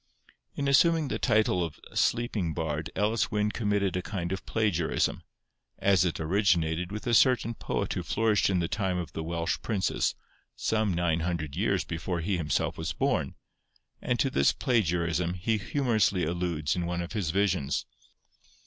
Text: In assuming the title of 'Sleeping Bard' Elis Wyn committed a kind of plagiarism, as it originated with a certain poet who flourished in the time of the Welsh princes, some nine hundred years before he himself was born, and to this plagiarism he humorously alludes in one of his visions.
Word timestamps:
In 0.55 0.67
assuming 0.67 1.09
the 1.09 1.19
title 1.19 1.63
of 1.63 1.79
'Sleeping 1.93 2.55
Bard' 2.55 2.89
Elis 2.95 3.29
Wyn 3.29 3.51
committed 3.51 3.95
a 3.95 4.01
kind 4.01 4.31
of 4.31 4.43
plagiarism, 4.47 5.21
as 5.77 6.03
it 6.03 6.19
originated 6.19 6.91
with 6.91 7.05
a 7.05 7.13
certain 7.13 7.53
poet 7.53 7.93
who 7.93 8.01
flourished 8.01 8.49
in 8.49 8.57
the 8.57 8.67
time 8.67 8.97
of 8.97 9.13
the 9.13 9.21
Welsh 9.21 9.61
princes, 9.61 10.15
some 10.55 10.91
nine 10.95 11.19
hundred 11.19 11.55
years 11.55 11.83
before 11.83 12.21
he 12.21 12.35
himself 12.37 12.79
was 12.79 12.93
born, 12.93 13.35
and 14.01 14.19
to 14.19 14.31
this 14.31 14.53
plagiarism 14.53 15.35
he 15.35 15.59
humorously 15.59 16.23
alludes 16.25 16.75
in 16.75 16.87
one 16.87 17.03
of 17.03 17.13
his 17.13 17.29
visions. 17.29 17.85